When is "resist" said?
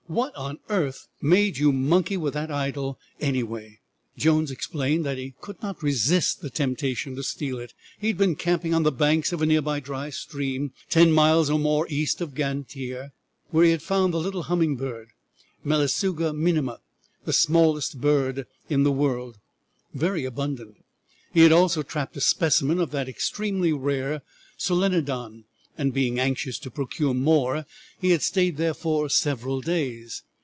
5.81-6.41